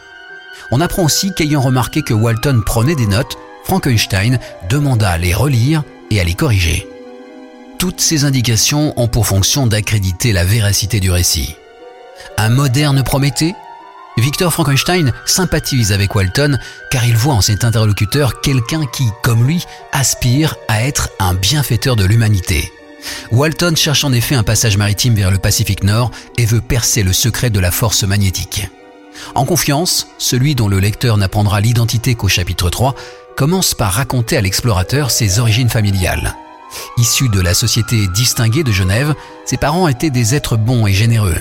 On 0.70 0.80
apprend 0.80 1.04
aussi 1.04 1.32
qu'ayant 1.32 1.60
remarqué 1.60 2.02
que 2.02 2.14
Walton 2.14 2.62
prenait 2.64 2.94
des 2.94 3.06
notes, 3.06 3.38
Frankenstein 3.64 4.38
demanda 4.68 5.10
à 5.10 5.18
les 5.18 5.34
relire 5.34 5.82
et 6.10 6.20
à 6.20 6.24
les 6.24 6.34
corriger. 6.34 6.86
Toutes 7.78 8.00
ces 8.00 8.24
indications 8.24 8.92
ont 8.96 9.08
pour 9.08 9.26
fonction 9.26 9.66
d'accréditer 9.66 10.32
la 10.32 10.44
véracité 10.44 11.00
du 11.00 11.10
récit. 11.10 11.54
Un 12.36 12.48
moderne 12.48 13.02
Prométhée? 13.02 13.54
Victor 14.16 14.52
Frankenstein 14.52 15.12
sympathise 15.26 15.92
avec 15.92 16.14
Walton 16.14 16.58
car 16.90 17.06
il 17.06 17.16
voit 17.16 17.34
en 17.34 17.40
cet 17.40 17.62
interlocuteur 17.62 18.40
quelqu'un 18.40 18.84
qui, 18.86 19.04
comme 19.22 19.46
lui, 19.46 19.64
aspire 19.92 20.56
à 20.66 20.82
être 20.82 21.10
un 21.20 21.34
bienfaiteur 21.34 21.94
de 21.94 22.04
l'humanité. 22.04 22.72
Walton 23.30 23.76
cherche 23.76 24.02
en 24.02 24.12
effet 24.12 24.34
un 24.34 24.42
passage 24.42 24.76
maritime 24.76 25.14
vers 25.14 25.30
le 25.30 25.38
Pacifique 25.38 25.84
Nord 25.84 26.10
et 26.36 26.46
veut 26.46 26.60
percer 26.60 27.04
le 27.04 27.12
secret 27.12 27.50
de 27.50 27.60
la 27.60 27.70
force 27.70 28.02
magnétique. 28.02 28.68
En 29.34 29.44
confiance, 29.44 30.08
celui 30.18 30.54
dont 30.54 30.68
le 30.68 30.78
lecteur 30.78 31.16
n'apprendra 31.16 31.60
l'identité 31.60 32.14
qu'au 32.14 32.28
chapitre 32.28 32.70
3 32.70 32.94
commence 33.36 33.74
par 33.74 33.92
raconter 33.92 34.36
à 34.36 34.40
l'explorateur 34.40 35.10
ses 35.10 35.38
origines 35.38 35.68
familiales. 35.68 36.34
Issu 36.98 37.28
de 37.28 37.40
la 37.40 37.54
société 37.54 38.08
distinguée 38.08 38.64
de 38.64 38.72
Genève, 38.72 39.14
ses 39.44 39.56
parents 39.56 39.88
étaient 39.88 40.10
des 40.10 40.34
êtres 40.34 40.56
bons 40.56 40.86
et 40.86 40.92
généreux. 40.92 41.40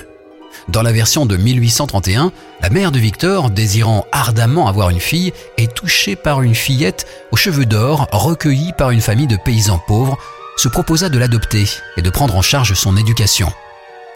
Dans 0.69 0.81
la 0.81 0.91
version 0.91 1.25
de 1.25 1.38
1831, 1.38 2.31
la 2.62 2.69
mère 2.69 2.91
de 2.91 3.00
Victor, 3.00 3.50
désirant 3.50 4.05
ardemment 4.12 4.67
avoir 4.67 4.89
une 4.89 5.00
fille, 5.00 5.31
est 5.57 5.74
touchée 5.74 6.15
par 6.15 6.41
une 6.41 6.55
fillette 6.55 7.07
aux 7.31 7.38
cheveux 7.38 7.65
d'or 7.65 8.07
recueillie 8.12 8.74
par 8.77 8.91
une 8.91 9.01
famille 9.01 9.27
de 9.27 9.38
paysans 9.38 9.81
pauvres, 9.88 10.17
se 10.57 10.67
proposa 10.67 11.10
de 11.10 11.17
l'adopter 11.17 11.65
et 11.96 12.01
de 12.01 12.10
prendre 12.10 12.36
en 12.36 12.41
charge 12.41 12.74
son 12.74 12.98
éducation. 12.98 13.51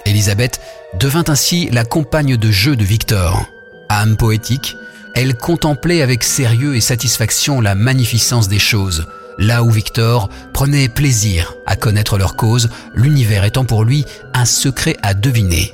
Élisabeth 0.05 0.60
devint 1.00 1.24
ainsi 1.27 1.70
la 1.72 1.86
compagne 1.86 2.38
de 2.38 2.51
jeu 2.51 2.75
de 2.75 2.84
Victor. 2.84 3.46
Âme 3.89 4.17
poétique, 4.17 4.75
elle 5.13 5.36
contemplait 5.36 6.01
avec 6.01 6.24
sérieux 6.24 6.75
et 6.75 6.81
satisfaction 6.81 7.62
la 7.62 7.75
magnificence 7.75 8.48
des 8.48 8.60
choses, 8.60 9.05
là 9.38 9.63
où 9.63 9.70
Victor 9.70 10.29
prenait 10.53 10.89
plaisir 10.89 11.55
à 11.65 11.75
connaître 11.75 12.17
leur 12.17 12.36
cause, 12.36 12.70
l'univers 12.93 13.43
étant 13.43 13.65
pour 13.65 13.84
lui 13.84 14.05
un 14.34 14.46
secret 14.46 14.96
à 15.01 15.13
deviner. 15.13 15.74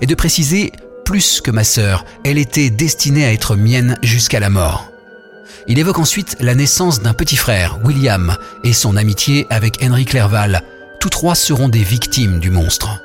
Et 0.00 0.06
de 0.06 0.14
préciser, 0.14 0.72
plus 1.04 1.40
que 1.40 1.50
ma 1.50 1.64
sœur, 1.64 2.04
elle 2.24 2.38
était 2.38 2.70
destinée 2.70 3.24
à 3.24 3.32
être 3.32 3.56
mienne 3.56 3.96
jusqu'à 4.02 4.40
la 4.40 4.50
mort. 4.50 4.92
Il 5.66 5.78
évoque 5.78 5.98
ensuite 5.98 6.36
la 6.40 6.54
naissance 6.54 7.02
d'un 7.02 7.14
petit 7.14 7.36
frère, 7.36 7.78
William, 7.84 8.36
et 8.64 8.72
son 8.72 8.96
amitié 8.96 9.46
avec 9.50 9.82
Henry 9.82 10.04
Clerval. 10.04 10.62
Tous 11.00 11.10
trois 11.10 11.34
seront 11.34 11.68
des 11.68 11.82
victimes 11.82 12.38
du 12.38 12.50
monstre. 12.50 13.00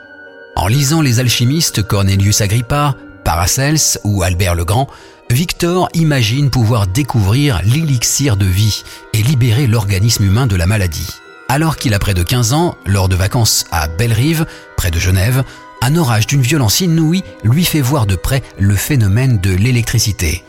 En 0.55 0.67
lisant 0.67 1.01
les 1.01 1.19
alchimistes 1.19 1.83
Cornelius 1.83 2.39
Agrippa, 2.39 2.95
Paracels 3.25 3.99
ou 4.05 4.23
Albert 4.23 4.55
le 4.55 4.63
Grand, 4.63 4.87
Victor 5.29 5.89
imagine 5.93 6.49
pouvoir 6.49 6.87
découvrir 6.87 7.61
l'élixir 7.65 8.37
de 8.37 8.45
vie 8.45 8.83
et 9.13 9.21
libérer 9.21 9.67
l'organisme 9.67 10.23
humain 10.23 10.47
de 10.47 10.55
la 10.55 10.65
maladie. 10.65 11.09
Alors 11.49 11.75
qu'il 11.75 11.93
a 11.93 11.99
près 11.99 12.13
de 12.13 12.23
15 12.23 12.53
ans, 12.53 12.75
lors 12.85 13.09
de 13.09 13.17
vacances 13.17 13.65
à 13.71 13.89
Bellerive, 13.89 14.45
près 14.77 14.91
de 14.91 14.99
Genève, 14.99 15.43
un 15.81 15.97
orage 15.97 16.25
d'une 16.25 16.41
violence 16.41 16.79
inouïe 16.79 17.23
lui 17.43 17.65
fait 17.65 17.81
voir 17.81 18.05
de 18.05 18.15
près 18.15 18.41
le 18.57 18.75
phénomène 18.75 19.39
de 19.39 19.53
l'électricité. 19.53 20.43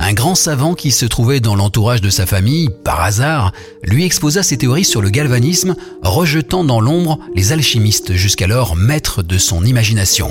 Un 0.00 0.14
savant 0.34 0.74
qui 0.74 0.90
se 0.90 1.06
trouvait 1.06 1.40
dans 1.40 1.54
l'entourage 1.54 2.00
de 2.00 2.10
sa 2.10 2.26
famille, 2.26 2.70
par 2.84 3.00
hasard, 3.02 3.52
lui 3.82 4.04
exposa 4.04 4.42
ses 4.42 4.58
théories 4.58 4.84
sur 4.84 5.02
le 5.02 5.10
galvanisme, 5.10 5.76
rejetant 6.02 6.64
dans 6.64 6.80
l'ombre 6.80 7.18
les 7.34 7.52
alchimistes 7.52 8.14
jusqu'alors 8.14 8.76
maîtres 8.76 9.22
de 9.22 9.38
son 9.38 9.64
imagination. 9.64 10.30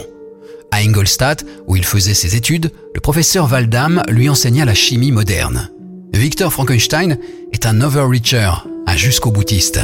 À 0.71 0.77
Ingolstadt, 0.77 1.45
où 1.67 1.75
il 1.75 1.85
faisait 1.85 2.13
ses 2.13 2.35
études, 2.35 2.71
le 2.93 3.01
professeur 3.01 3.51
Waldam 3.51 4.03
lui 4.09 4.29
enseigna 4.29 4.65
la 4.65 4.73
chimie 4.73 5.11
moderne. 5.11 5.69
Victor 6.13 6.51
Frankenstein 6.51 7.17
est 7.51 7.65
un 7.65 7.81
overreacher, 7.81 8.51
un 8.85 8.95
jusqu'au 8.95 9.31
boutiste. 9.31 9.79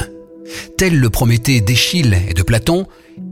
Tel 0.77 1.00
le 1.00 1.10
Prométhée 1.10 1.62
d'Échille 1.62 2.17
et 2.27 2.34
de 2.34 2.43
Platon, 2.43 2.86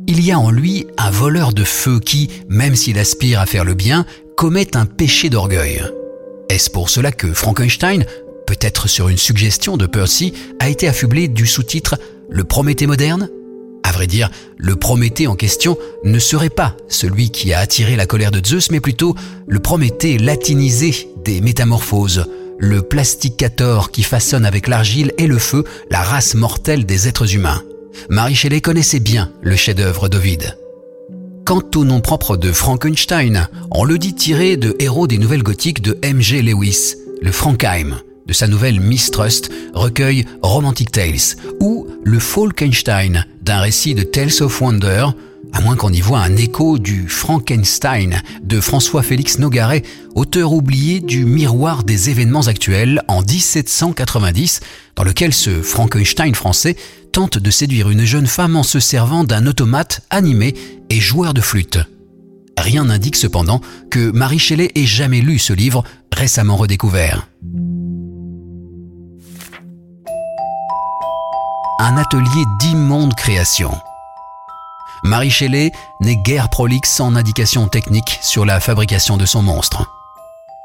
il 0.07 0.23
y 0.23 0.31
a 0.31 0.39
en 0.39 0.51
lui 0.51 0.87
un 0.97 1.11
voleur 1.11 1.53
de 1.53 1.63
feu 1.63 1.99
qui, 1.99 2.29
même 2.49 2.75
s'il 2.75 2.99
aspire 2.99 3.39
à 3.39 3.45
faire 3.45 3.65
le 3.65 3.73
bien, 3.73 4.05
commet 4.37 4.75
un 4.75 4.85
péché 4.85 5.29
d'orgueil. 5.29 5.83
Est-ce 6.51 6.69
pour 6.69 6.89
cela 6.89 7.13
que 7.13 7.33
Frankenstein, 7.33 8.05
peut-être 8.45 8.89
sur 8.89 9.07
une 9.07 9.17
suggestion 9.17 9.77
de 9.77 9.85
Percy, 9.85 10.33
a 10.59 10.67
été 10.67 10.89
affublé 10.89 11.29
du 11.29 11.47
sous-titre 11.47 11.97
Le 12.29 12.43
Prométhée 12.43 12.87
moderne? 12.87 13.29
À 13.83 13.93
vrai 13.93 14.05
dire, 14.05 14.29
le 14.57 14.75
Prométhée 14.75 15.27
en 15.27 15.35
question 15.35 15.77
ne 16.03 16.19
serait 16.19 16.49
pas 16.49 16.75
celui 16.89 17.29
qui 17.29 17.53
a 17.53 17.59
attiré 17.59 17.95
la 17.95 18.05
colère 18.05 18.31
de 18.31 18.45
Zeus, 18.45 18.69
mais 18.69 18.81
plutôt 18.81 19.15
le 19.47 19.61
Prométhée 19.61 20.17
latinisé 20.17 21.07
des 21.23 21.39
métamorphoses, 21.39 22.25
le 22.59 22.81
plasticator 22.81 23.89
qui 23.89 24.03
façonne 24.03 24.45
avec 24.45 24.67
l'argile 24.67 25.13
et 25.17 25.27
le 25.27 25.39
feu 25.39 25.63
la 25.89 26.01
race 26.01 26.35
mortelle 26.35 26.85
des 26.85 27.07
êtres 27.07 27.33
humains. 27.33 27.63
Marie 28.09 28.35
Shelley 28.35 28.59
connaissait 28.59 28.99
bien 28.99 29.31
le 29.41 29.55
chef-d'œuvre 29.55 30.09
d'Ovide. 30.09 30.57
Quant 31.45 31.63
au 31.75 31.85
nom 31.85 32.01
propre 32.01 32.37
de 32.37 32.51
Frankenstein, 32.51 33.47
on 33.71 33.83
le 33.83 33.97
dit 33.97 34.13
tiré 34.13 34.57
de 34.57 34.75
héros 34.79 35.07
des 35.07 35.17
nouvelles 35.17 35.43
gothiques 35.43 35.81
de 35.81 35.97
M.G. 36.01 36.41
Lewis, 36.41 36.95
le 37.21 37.31
Frankheim, 37.31 37.97
de 38.27 38.33
sa 38.33 38.47
nouvelle 38.47 38.79
Mistrust, 38.79 39.49
recueil 39.73 40.25
Romantic 40.41 40.91
Tales, 40.91 41.35
ou 41.59 41.87
le 42.03 42.19
Falkenstein, 42.19 43.25
d'un 43.41 43.59
récit 43.59 43.95
de 43.95 44.03
Tales 44.03 44.41
of 44.41 44.61
Wonder, 44.61 45.07
à 45.53 45.61
moins 45.61 45.75
qu'on 45.75 45.91
y 45.91 45.99
voit 45.99 46.19
un 46.19 46.37
écho 46.37 46.77
du 46.77 47.09
Frankenstein 47.09 48.21
de 48.43 48.61
François-Félix 48.61 49.39
Nogaret, 49.39 49.83
auteur 50.15 50.53
oublié 50.53 50.99
du 50.99 51.25
Miroir 51.25 51.83
des 51.83 52.09
événements 52.09 52.47
actuels 52.47 53.01
en 53.07 53.21
1790, 53.21 54.61
dans 54.95 55.03
lequel 55.03 55.33
ce 55.33 55.61
Frankenstein 55.61 56.35
français 56.35 56.75
tente 57.11 57.37
de 57.37 57.51
séduire 57.51 57.89
une 57.89 58.05
jeune 58.05 58.27
femme 58.27 58.55
en 58.55 58.63
se 58.63 58.79
servant 58.79 59.23
d'un 59.23 59.45
automate 59.45 60.01
animé 60.09 60.55
et 60.91 60.99
joueur 60.99 61.33
de 61.33 61.39
flûte. 61.39 61.79
Rien 62.57 62.83
n'indique 62.85 63.15
cependant 63.15 63.61
que 63.89 64.11
Marie 64.11 64.39
Shelley 64.39 64.71
ait 64.75 64.85
jamais 64.85 65.21
lu 65.21 65.39
ce 65.39 65.53
livre 65.53 65.85
récemment 66.13 66.57
redécouvert. 66.57 67.29
Un 71.79 71.95
atelier 71.95 72.43
d'immonde 72.59 73.15
création. 73.15 73.71
Marie 75.03 75.31
Shelley 75.31 75.71
n'est 76.01 76.17
guère 76.17 76.49
prolixe 76.49 76.99
en 76.99 77.15
indications 77.15 77.69
techniques 77.69 78.19
sur 78.21 78.45
la 78.45 78.59
fabrication 78.59 79.15
de 79.15 79.25
son 79.25 79.41
monstre. 79.41 80.00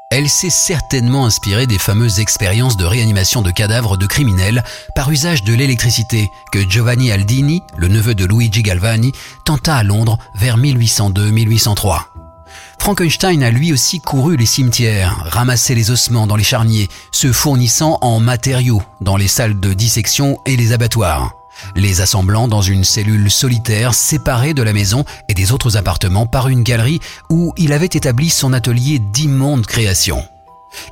Elle 0.09 0.29
s'est 0.29 0.49
certainement 0.49 1.25
inspirée 1.25 1.67
des 1.67 1.77
fameuses 1.77 2.21
expériences 2.21 2.77
de 2.77 2.85
réanimation 2.85 3.41
de 3.41 3.51
cadavres 3.51 3.97
de 3.97 4.05
criminels 4.05 4.63
par 4.95 5.11
usage 5.11 5.43
de 5.43 5.53
l'électricité 5.53 6.31
que 6.53 6.67
Giovanni 6.67 7.11
Aldini, 7.11 7.61
le 7.75 7.89
neveu 7.89 8.15
de 8.15 8.23
Luigi 8.23 8.63
Galvani, 8.63 9.11
tenta 9.43 9.75
à 9.75 9.83
Londres 9.83 10.17
vers 10.33 10.57
1802-1803. 10.57 12.03
Frankenstein 12.79 13.43
a 13.43 13.51
lui 13.51 13.73
aussi 13.73 13.99
couru 13.99 14.37
les 14.37 14.45
cimetières, 14.45 15.25
ramassé 15.25 15.75
les 15.75 15.91
ossements 15.91 16.25
dans 16.25 16.37
les 16.37 16.43
charniers, 16.43 16.87
se 17.11 17.33
fournissant 17.33 17.97
en 17.99 18.21
matériaux 18.21 18.81
dans 19.01 19.17
les 19.17 19.27
salles 19.27 19.59
de 19.59 19.73
dissection 19.73 20.39
et 20.45 20.55
les 20.55 20.71
abattoirs 20.71 21.36
les 21.75 22.01
assemblant 22.01 22.47
dans 22.47 22.61
une 22.61 22.83
cellule 22.83 23.29
solitaire 23.29 23.93
séparée 23.93 24.53
de 24.53 24.63
la 24.63 24.73
maison 24.73 25.05
et 25.29 25.33
des 25.33 25.51
autres 25.51 25.77
appartements 25.77 26.25
par 26.25 26.47
une 26.47 26.63
galerie 26.63 26.99
où 27.29 27.53
il 27.57 27.73
avait 27.73 27.85
établi 27.85 28.29
son 28.29 28.53
atelier 28.53 28.99
d'immonde 28.99 29.65
création. 29.65 30.23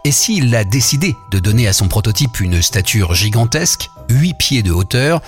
Et 0.04 0.12
s'il 0.12 0.56
a 0.56 0.64
décidé 0.64 1.16
de 1.32 1.40
donner 1.40 1.68
à 1.68 1.74
son 1.74 1.88
prototype 1.88 2.40
une 2.40 2.62
stature 2.62 3.14
gigantesque, 3.14 3.90
8 4.10 4.34
pieds 4.36 4.64
de 4.64 4.72
hauteur, 4.72 5.22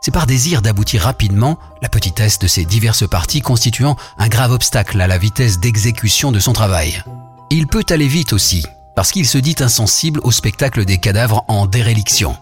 c'est 0.00 0.10
par 0.10 0.26
désir 0.26 0.62
d'aboutir 0.62 1.02
rapidement, 1.02 1.58
la 1.82 1.88
petitesse 1.88 2.38
de 2.38 2.46
ses 2.46 2.64
diverses 2.64 3.08
parties 3.08 3.42
constituant 3.42 3.96
un 4.18 4.28
grave 4.28 4.52
obstacle 4.52 5.00
à 5.00 5.06
la 5.06 5.18
vitesse 5.18 5.60
d'exécution 5.60 6.32
de 6.32 6.40
son 6.40 6.52
travail. 6.52 7.02
Il 7.50 7.66
peut 7.66 7.84
aller 7.90 8.08
vite 8.08 8.32
aussi, 8.32 8.64
parce 8.96 9.10
qu'il 9.10 9.26
se 9.26 9.38
dit 9.38 9.56
insensible 9.60 10.20
au 10.22 10.30
spectacle 10.30 10.84
des 10.84 10.98
cadavres 10.98 11.44
en 11.48 11.66
déréliction. 11.66 12.36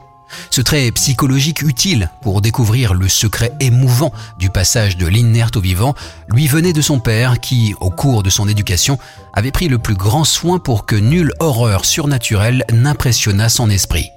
Ce 0.50 0.61
trait 0.61 0.90
psychologique 0.92 1.62
utile 1.62 2.11
pour 2.20 2.40
découvrir 2.40 2.94
le 2.94 3.08
secret 3.08 3.52
émouvant 3.61 4.12
du 4.38 4.50
passage 4.50 4.97
de 4.97 5.06
l'inerte 5.06 5.56
au 5.56 5.61
vivant 5.61 5.94
lui 6.28 6.47
venait 6.47 6.73
de 6.73 6.82
son 6.82 7.00
père 7.00 7.40
qui, 7.40 7.75
au 7.80 7.90
cours 7.90 8.23
de 8.23 8.30
son 8.30 8.49
éducation, 8.49 8.99
avait 9.35 9.52
pris 9.52 9.68
le 9.68 9.78
plus 9.78 9.94
grand 9.94 10.25
soin 10.25 10.58
pour 10.58 10.87
que 10.87 10.97
nulle 10.97 11.32
horreur 11.38 11.85
surnaturelle 11.85 12.64
n'impressionnât 12.73 13.49
son 13.49 13.70
esprit. 13.70 14.11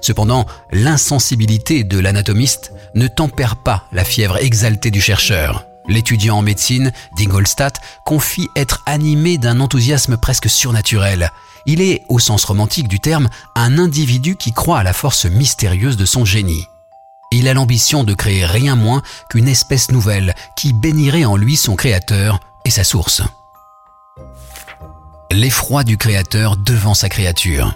Cependant, 0.00 0.46
l'insensibilité 0.72 1.84
de 1.84 1.98
l'anatomiste 1.98 2.72
ne 2.94 3.08
tempère 3.08 3.56
pas 3.56 3.84
la 3.92 4.04
fièvre 4.04 4.38
exaltée 4.38 4.90
du 4.90 5.00
chercheur. 5.00 5.66
L'étudiant 5.88 6.38
en 6.38 6.42
médecine 6.42 6.92
d'Ingolstadt 7.16 7.80
confie 8.04 8.48
être 8.54 8.82
animé 8.86 9.38
d'un 9.38 9.60
enthousiasme 9.60 10.16
presque 10.16 10.48
surnaturel. 10.48 11.32
Il 11.72 11.82
est, 11.82 12.02
au 12.08 12.18
sens 12.18 12.42
romantique 12.42 12.88
du 12.88 12.98
terme, 12.98 13.28
un 13.54 13.78
individu 13.78 14.34
qui 14.34 14.52
croit 14.52 14.80
à 14.80 14.82
la 14.82 14.92
force 14.92 15.26
mystérieuse 15.26 15.96
de 15.96 16.04
son 16.04 16.24
génie. 16.24 16.66
Il 17.30 17.46
a 17.46 17.54
l'ambition 17.54 18.02
de 18.02 18.12
créer 18.12 18.44
rien 18.44 18.74
moins 18.74 19.02
qu'une 19.28 19.46
espèce 19.46 19.92
nouvelle 19.92 20.34
qui 20.56 20.72
bénirait 20.72 21.24
en 21.24 21.36
lui 21.36 21.56
son 21.56 21.76
créateur 21.76 22.40
et 22.64 22.70
sa 22.70 22.82
source. 22.82 23.22
L'effroi 25.30 25.84
du 25.84 25.96
créateur 25.96 26.56
devant 26.56 26.94
sa 26.94 27.08
créature. 27.08 27.72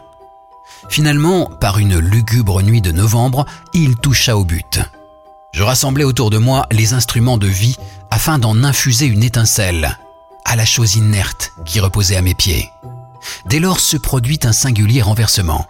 Finalement, 0.89 1.47
par 1.47 1.79
une 1.79 1.97
lugubre 1.97 2.63
nuit 2.63 2.83
de 2.83 2.91
novembre, 2.91 3.47
il 3.75 3.95
toucha 3.95 4.37
au 4.37 4.45
but. 4.45 4.81
Je 5.53 5.63
rassemblais 5.63 6.03
autour 6.03 6.31
de 6.31 6.39
moi 6.39 6.67
les 6.73 6.95
instruments 6.95 7.39
de 7.39 7.47
vie 7.47 7.77
afin 8.11 8.41
d'en 8.41 8.65
infuser 8.65 9.07
une 9.07 9.23
étincelle 9.23 9.97
à 10.45 10.57
la 10.57 10.65
chose 10.65 10.97
inerte 10.97 11.53
qui 11.65 11.79
reposait 11.79 12.17
à 12.17 12.23
mes 12.23 12.35
pieds. 12.35 12.69
Dès 13.47 13.61
lors 13.61 13.81
se 13.81 13.97
produit 13.97 14.41
un 14.45 14.53
singulier 14.53 15.03
renversement. 15.03 15.67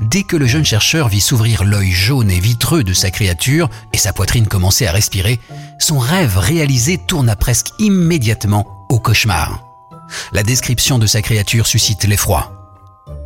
Dès 0.00 0.22
que 0.22 0.36
le 0.36 0.46
jeune 0.46 0.64
chercheur 0.64 1.08
vit 1.08 1.20
s'ouvrir 1.20 1.64
l'œil 1.64 1.92
jaune 1.92 2.30
et 2.30 2.40
vitreux 2.40 2.82
de 2.82 2.92
sa 2.92 3.10
créature 3.10 3.68
et 3.92 3.98
sa 3.98 4.12
poitrine 4.12 4.46
commencer 4.46 4.86
à 4.86 4.92
respirer, 4.92 5.38
son 5.78 5.98
rêve 5.98 6.38
réalisé 6.38 6.98
tourna 6.98 7.36
presque 7.36 7.68
immédiatement 7.78 8.66
au 8.88 8.98
cauchemar. 8.98 9.62
La 10.32 10.42
description 10.42 10.98
de 10.98 11.06
sa 11.06 11.22
créature 11.22 11.66
suscite 11.66 12.04
l'effroi. 12.04 12.52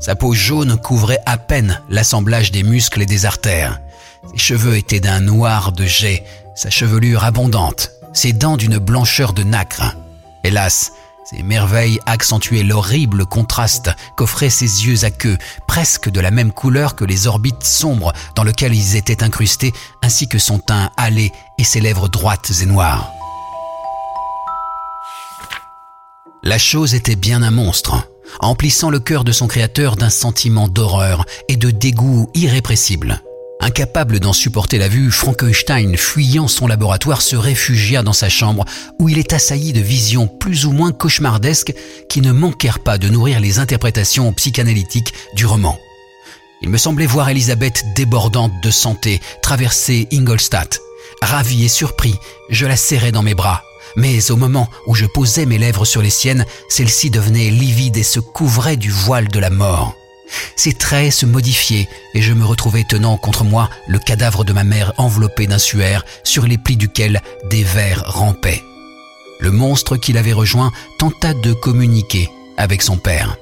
Sa 0.00 0.14
peau 0.14 0.32
jaune 0.32 0.78
couvrait 0.78 1.20
à 1.26 1.36
peine 1.36 1.82
l'assemblage 1.88 2.50
des 2.52 2.62
muscles 2.62 3.02
et 3.02 3.06
des 3.06 3.26
artères. 3.26 3.80
Ses 4.32 4.38
cheveux 4.38 4.76
étaient 4.76 5.00
d'un 5.00 5.20
noir 5.20 5.72
de 5.72 5.84
jet, 5.84 6.24
sa 6.54 6.70
chevelure 6.70 7.24
abondante, 7.24 7.90
ses 8.12 8.32
dents 8.32 8.56
d'une 8.56 8.78
blancheur 8.78 9.32
de 9.32 9.42
nacre. 9.42 9.94
Hélas, 10.42 10.92
ces 11.30 11.44
merveilles 11.44 12.00
accentuaient 12.06 12.64
l'horrible 12.64 13.24
contraste 13.24 13.90
qu'offraient 14.16 14.50
ses 14.50 14.86
yeux 14.86 15.04
à 15.04 15.12
queue, 15.12 15.38
presque 15.68 16.10
de 16.10 16.18
la 16.18 16.32
même 16.32 16.50
couleur 16.50 16.96
que 16.96 17.04
les 17.04 17.28
orbites 17.28 17.62
sombres 17.62 18.12
dans 18.34 18.42
lesquelles 18.42 18.74
ils 18.74 18.96
étaient 18.96 19.22
incrustés, 19.22 19.72
ainsi 20.02 20.26
que 20.26 20.38
son 20.38 20.58
teint 20.58 20.90
hâlé 20.98 21.30
et 21.56 21.62
ses 21.62 21.80
lèvres 21.80 22.08
droites 22.08 22.50
et 22.62 22.66
noires. 22.66 23.12
La 26.42 26.58
chose 26.58 26.94
était 26.94 27.16
bien 27.16 27.44
un 27.44 27.52
monstre, 27.52 28.08
emplissant 28.40 28.90
le 28.90 28.98
cœur 28.98 29.22
de 29.22 29.30
son 29.30 29.46
créateur 29.46 29.94
d'un 29.94 30.10
sentiment 30.10 30.66
d'horreur 30.66 31.24
et 31.48 31.56
de 31.56 31.70
dégoût 31.70 32.28
irrépressible. 32.34 33.22
Incapable 33.62 34.20
d'en 34.20 34.32
supporter 34.32 34.78
la 34.78 34.88
vue, 34.88 35.10
Frankenstein, 35.10 35.94
fuyant 35.96 36.48
son 36.48 36.66
laboratoire, 36.66 37.20
se 37.20 37.36
réfugia 37.36 38.02
dans 38.02 38.14
sa 38.14 38.30
chambre 38.30 38.64
où 38.98 39.10
il 39.10 39.18
est 39.18 39.34
assailli 39.34 39.74
de 39.74 39.80
visions 39.80 40.26
plus 40.26 40.64
ou 40.64 40.72
moins 40.72 40.92
cauchemardesques 40.92 41.74
qui 42.08 42.22
ne 42.22 42.32
manquèrent 42.32 42.78
pas 42.78 42.96
de 42.96 43.08
nourrir 43.08 43.38
les 43.38 43.58
interprétations 43.58 44.32
psychanalytiques 44.32 45.12
du 45.34 45.44
roman. 45.44 45.78
Il 46.62 46.70
me 46.70 46.78
semblait 46.78 47.06
voir 47.06 47.28
Elisabeth 47.28 47.84
débordante 47.94 48.52
de 48.62 48.70
santé 48.70 49.20
traverser 49.42 50.08
Ingolstadt. 50.10 50.80
Ravi 51.20 51.64
et 51.64 51.68
surpris, 51.68 52.14
je 52.48 52.64
la 52.64 52.76
serrai 52.76 53.12
dans 53.12 53.22
mes 53.22 53.34
bras. 53.34 53.62
mais 53.96 54.30
au 54.30 54.36
moment 54.36 54.68
où 54.86 54.94
je 54.94 55.04
posais 55.04 55.46
mes 55.46 55.58
lèvres 55.58 55.84
sur 55.84 56.00
les 56.00 56.10
siennes, 56.10 56.46
celles-ci 56.68 57.10
devenaient 57.10 57.50
livides 57.50 57.96
et 57.96 58.04
se 58.04 58.20
couvraient 58.20 58.76
du 58.76 58.90
voile 58.90 59.28
de 59.28 59.40
la 59.40 59.50
mort. 59.50 59.99
Ses 60.56 60.72
traits 60.72 61.12
se 61.12 61.26
modifiaient 61.26 61.88
et 62.14 62.22
je 62.22 62.32
me 62.32 62.44
retrouvais 62.44 62.84
tenant 62.84 63.16
contre 63.16 63.44
moi 63.44 63.70
le 63.88 63.98
cadavre 63.98 64.44
de 64.44 64.52
ma 64.52 64.64
mère 64.64 64.92
enveloppé 64.98 65.46
d'un 65.46 65.58
suaire 65.58 66.04
sur 66.24 66.46
les 66.46 66.58
plis 66.58 66.76
duquel 66.76 67.22
des 67.50 67.64
vers 67.64 68.02
rampaient. 68.06 68.62
Le 69.40 69.50
monstre 69.50 69.96
qui 69.96 70.12
l'avait 70.12 70.32
rejoint 70.32 70.72
tenta 70.98 71.32
de 71.34 71.52
communiquer 71.52 72.28
avec 72.56 72.82
son 72.82 72.98
père. 72.98 73.36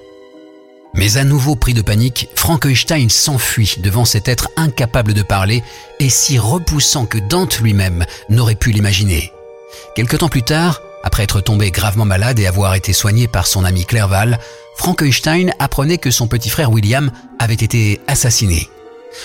Mais 0.95 1.16
à 1.16 1.25
nouveau 1.25 1.54
pris 1.54 1.75
de 1.75 1.83
panique, 1.83 2.28
Frankenstein 2.35 3.11
s'enfuit 3.11 3.76
devant 3.78 4.04
cet 4.04 4.28
être 4.28 4.49
incapable 4.57 5.12
de 5.12 5.23
parler 5.23 5.62
et 6.00 6.09
si 6.09 6.38
repoussant 6.38 7.07
que 7.07 7.18
Dante 7.18 7.61
lui-même 7.61 8.04
n'aurait 8.30 8.54
pu 8.54 8.71
l'imaginer. 8.71 9.33
Quelque 9.95 10.16
temps 10.16 10.28
plus 10.28 10.42
tard, 10.42 10.80
après 11.04 11.25
être 11.25 11.40
tombé 11.40 11.71
gravement 11.71 12.04
malade 12.04 12.38
et 12.38 12.47
avoir 12.47 12.75
été 12.75 12.92
soigné 12.92 13.28
par 13.28 13.47
son 13.47 13.64
ami 13.64 13.85
Clerval, 13.85 14.38
Frankenstein 14.78 15.52
apprenait 15.58 15.99
que 15.99 16.11
son 16.11 16.28
petit 16.28 16.49
frère 16.49 16.70
William 16.70 17.11
avait 17.38 17.54
été 17.54 18.00
assassiné. 18.06 18.70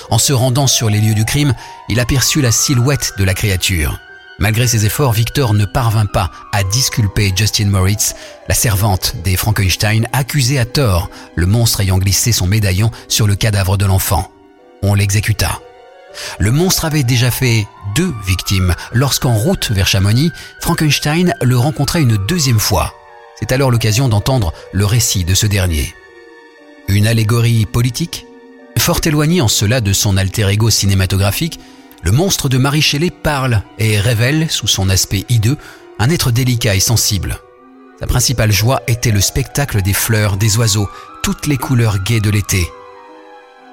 En 0.09 0.17
se 0.17 0.33
rendant 0.33 0.67
sur 0.67 0.89
les 0.89 0.99
lieux 0.99 1.13
du 1.13 1.25
crime, 1.25 1.53
il 1.89 1.99
aperçut 1.99 2.41
la 2.41 2.51
silhouette 2.51 3.13
de 3.17 3.23
la 3.23 3.35
créature. 3.35 3.99
Malgré 4.39 4.67
ses 4.67 4.85
efforts, 4.85 5.13
Victor 5.13 5.53
ne 5.53 5.65
parvint 5.65 6.07
pas 6.07 6.31
à 6.51 6.63
disculper 6.63 7.31
Justin 7.35 7.67
Moritz, 7.67 8.15
la 8.49 8.55
servante 8.55 9.15
des 9.23 9.37
Frankenstein, 9.37 10.07
accusée 10.11 10.57
à 10.57 10.65
tort, 10.65 11.09
le 11.35 11.45
monstre 11.45 11.81
ayant 11.81 11.99
glissé 11.99 12.31
son 12.31 12.47
médaillon 12.47 12.89
sur 13.07 13.27
le 13.27 13.35
cadavre 13.35 13.77
de 13.77 13.85
l'enfant. 13.85 14.31
On 14.81 14.95
l'exécuta. 14.95 15.61
Le 16.39 16.51
monstre 16.51 16.85
avait 16.85 17.03
déjà 17.03 17.29
fait 17.29 17.67
deux 17.95 18.13
victimes 18.25 18.73
lorsqu'en 18.91 19.35
route 19.35 19.71
vers 19.71 19.87
Chamonix, 19.87 20.31
Frankenstein 20.61 21.35
le 21.41 21.57
rencontra 21.57 21.99
une 21.99 22.17
deuxième 22.17 22.59
fois. 22.59 22.93
C'est 23.43 23.51
alors 23.51 23.71
l'occasion 23.71 24.07
d'entendre 24.07 24.53
le 24.71 24.85
récit 24.85 25.25
de 25.25 25.33
ce 25.33 25.45
dernier. 25.45 25.93
Une 26.87 27.07
allégorie 27.07 27.65
politique 27.65 28.25
Fort 28.79 29.01
éloigné 29.03 29.41
en 29.41 29.49
cela 29.49 29.81
de 29.81 29.91
son 29.91 30.15
alter 30.15 30.47
ego 30.47 30.69
cinématographique, 30.69 31.59
le 32.03 32.13
monstre 32.13 32.47
de 32.47 32.57
Marie 32.57 32.81
Shelley 32.81 33.09
parle 33.09 33.61
et 33.79 33.99
révèle, 33.99 34.49
sous 34.49 34.67
son 34.67 34.89
aspect 34.89 35.25
hideux, 35.27 35.57
un 35.99 36.09
être 36.09 36.31
délicat 36.31 36.75
et 36.75 36.79
sensible. 36.79 37.37
Sa 37.99 38.07
principale 38.07 38.53
joie 38.53 38.81
était 38.87 39.11
le 39.11 39.19
spectacle 39.19 39.81
des 39.81 39.91
fleurs, 39.91 40.37
des 40.37 40.55
oiseaux, 40.55 40.87
toutes 41.21 41.45
les 41.45 41.57
couleurs 41.57 42.01
gaies 42.01 42.21
de 42.21 42.29
l'été. 42.29 42.65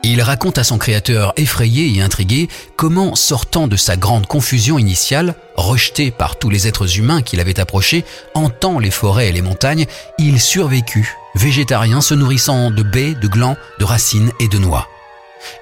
Il 0.03 0.23
raconte 0.23 0.57
à 0.57 0.65
son 0.65 0.79
créateur 0.79 1.35
effrayé 1.37 1.95
et 1.95 2.01
intrigué 2.01 2.49
comment, 2.77 3.15
sortant 3.15 3.69
de 3.69 3.77
sa 3.77 3.97
grande 3.97 4.27
confusion 4.27 4.79
initiale, 4.79 5.35
rejeté 5.57 6.11
par 6.11 6.39
tous 6.39 6.49
les 6.49 6.67
êtres 6.67 6.99
humains 6.99 7.21
qu'il 7.21 7.39
avait 7.39 7.61
approchés, 7.61 8.05
hantant 8.35 8.79
les 8.79 8.91
forêts 8.91 9.29
et 9.29 9.33
les 9.33 9.43
montagnes, 9.43 9.85
il 10.19 10.41
survécut, 10.41 11.17
végétarien 11.35 12.01
se 12.01 12.15
nourrissant 12.15 12.71
de 12.71 12.83
baies, 12.83 13.15
de 13.15 13.29
glands, 13.29 13.57
de 13.79 13.85
racines 13.85 14.33
et 14.41 14.49
de 14.49 14.57
noix. 14.57 14.89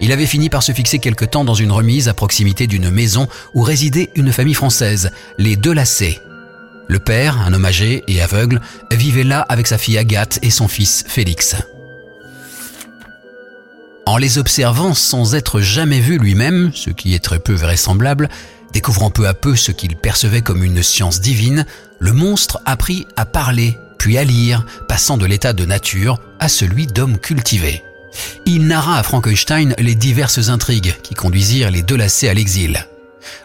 Il 0.00 0.12
avait 0.12 0.26
fini 0.26 0.48
par 0.48 0.62
se 0.62 0.72
fixer 0.72 1.00
quelque 1.00 1.24
temps 1.24 1.44
dans 1.44 1.54
une 1.54 1.72
remise 1.72 2.08
à 2.08 2.14
proximité 2.14 2.68
d'une 2.68 2.90
maison 2.90 3.28
où 3.54 3.62
résidait 3.62 4.10
une 4.14 4.32
famille 4.32 4.54
française, 4.54 5.10
les 5.38 5.56
Delacé. 5.56 6.20
Le 6.86 7.00
père, 7.00 7.38
un 7.40 7.52
homme 7.52 7.66
âgé 7.66 8.04
et 8.06 8.22
aveugle, 8.22 8.60
vivait 8.92 9.24
là 9.24 9.40
avec 9.40 9.66
sa 9.66 9.78
fille 9.78 9.98
Agathe 9.98 10.38
et 10.42 10.50
son 10.50 10.68
fils 10.68 11.04
Félix. 11.06 11.56
En 14.08 14.16
les 14.16 14.38
observant 14.38 14.94
sans 14.94 15.34
être 15.34 15.60
jamais 15.60 16.00
vu 16.00 16.16
lui-même, 16.16 16.70
ce 16.74 16.88
qui 16.88 17.14
est 17.14 17.22
très 17.22 17.38
peu 17.38 17.52
vraisemblable, 17.52 18.30
découvrant 18.72 19.10
peu 19.10 19.28
à 19.28 19.34
peu 19.34 19.54
ce 19.54 19.70
qu'il 19.70 19.96
percevait 19.96 20.40
comme 20.40 20.64
une 20.64 20.82
science 20.82 21.20
divine, 21.20 21.66
le 21.98 22.14
monstre 22.14 22.58
apprit 22.64 23.06
à 23.16 23.26
parler, 23.26 23.76
puis 23.98 24.16
à 24.16 24.24
lire, 24.24 24.64
passant 24.88 25.18
de 25.18 25.26
l'état 25.26 25.52
de 25.52 25.66
nature 25.66 26.22
à 26.40 26.48
celui 26.48 26.86
d'homme 26.86 27.18
cultivé. 27.18 27.82
Il 28.46 28.66
narra 28.66 28.98
à 28.98 29.02
Frankenstein 29.02 29.74
les 29.78 29.94
diverses 29.94 30.48
intrigues 30.48 30.94
qui 31.02 31.12
conduisirent 31.12 31.70
les 31.70 31.82
deux 31.82 31.96
lacets 31.96 32.30
à 32.30 32.34
l'exil. 32.34 32.86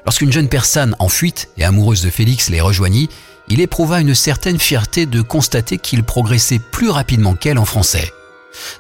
Lorsqu'une 0.05 0.31
jeune 0.31 0.47
personne 0.47 0.95
en 0.97 1.09
fuite 1.09 1.49
et 1.57 1.65
amoureuse 1.65 2.03
de 2.03 2.09
Félix 2.09 2.49
les 2.49 2.61
rejoignit, 2.61 3.09
il 3.49 3.59
éprouva 3.59 3.99
une 3.99 4.15
certaine 4.15 4.59
fierté 4.59 5.07
de 5.07 5.21
constater 5.21 5.77
qu'il 5.77 6.05
progressait 6.05 6.61
plus 6.71 6.89
rapidement 6.89 7.35
qu'elle 7.35 7.59
en 7.59 7.65
français. 7.65 8.13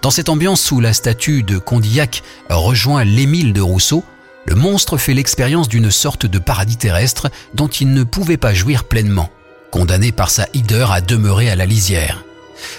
Dans 0.01 0.11
cette 0.11 0.29
ambiance 0.29 0.71
où 0.71 0.79
la 0.79 0.93
statue 0.93 1.43
de 1.43 1.57
Condillac 1.57 2.23
rejoint 2.49 3.03
l'Émile 3.03 3.53
de 3.53 3.61
Rousseau, 3.61 4.03
le 4.45 4.55
monstre 4.55 4.97
fait 4.97 5.13
l'expérience 5.13 5.69
d'une 5.69 5.91
sorte 5.91 6.25
de 6.25 6.39
paradis 6.39 6.77
terrestre 6.77 7.29
dont 7.53 7.67
il 7.67 7.93
ne 7.93 8.03
pouvait 8.03 8.37
pas 8.37 8.53
jouir 8.53 8.83
pleinement, 8.83 9.29
condamné 9.71 10.11
par 10.11 10.29
sa 10.29 10.47
hideur 10.53 10.91
à 10.91 11.01
demeurer 11.01 11.49
à 11.49 11.55
la 11.55 11.65
lisière. 11.65 12.23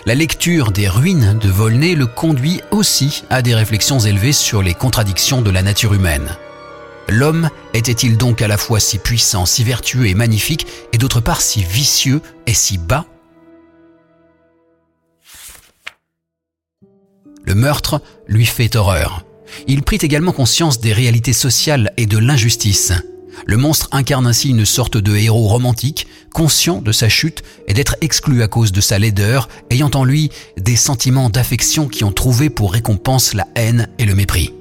La 0.07 0.15
lecture 0.15 0.73
des 0.73 0.89
ruines 0.89 1.39
de 1.39 1.49
Volney 1.49 1.95
le 1.95 2.07
conduit 2.07 2.61
aussi 2.71 3.25
à 3.31 3.43
des 3.43 3.55
réflexions 3.55 3.99
élevées 3.99 4.33
sur 4.33 4.63
les 4.63 4.75
contradictions 4.75 5.43
de 5.43 5.51
la 5.51 5.63
nature 5.63 5.95
humaine. 5.95 6.37
L'homme 7.09 7.51
était-il 7.75 8.17
donc 8.17 8.41
à 8.41 8.49
la 8.49 8.57
fois 8.57 8.81
si 8.81 8.99
puissant, 8.99 9.45
si 9.45 9.65
vertueux 9.65 10.07
et 10.07 10.15
magnifique, 10.15 10.67
et 10.93 10.99
d'autre 10.99 11.21
part 11.21 11.43
si 11.43 11.63
vicieux 11.63 12.23
et 12.47 12.55
si 12.55 12.79
bas 12.79 13.07
Le 17.45 17.55
meurtre 17.55 18.01
lui 18.27 18.47
fait 18.47 18.75
horreur. 18.77 19.25
Il 19.67 19.83
prit 19.83 19.99
également 20.03 20.33
conscience 20.33 20.81
des 20.81 20.93
réalités 20.93 21.33
sociales 21.33 21.93
et 21.97 22.07
de 22.07 22.19
l'injustice. 22.19 22.93
Le 23.47 23.57
monstre 23.57 23.89
incarne 23.93 24.27
ainsi 24.27 24.51
une 24.51 24.65
sorte 24.65 24.97
de 24.97 25.17
héros 25.17 25.49
romantique, 25.49 26.07
conscient 26.33 26.81
de 26.81 26.93
sa 26.93 27.09
chute 27.09 27.43
et 27.69 27.75
d'être 27.75 27.97
exclu 28.01 28.43
à 28.43 28.49
cause 28.49 28.73
de 28.73 28.81
sa 28.81 28.99
laideur, 28.99 29.49
ayant 29.71 29.91
en 29.95 30.05
lui 30.05 30.31
des 30.57 30.77
sentiments 30.77 31.31
d'affection 31.31 31.89
qui 31.89 32.05
ont 32.05 32.13
trouvé 32.13 32.49
pour 32.49 32.73
récompense 32.73 33.35
la 33.35 33.47
haine 33.55 33.89
et 33.99 34.05
le 34.05 34.15
mépris. 34.15 34.55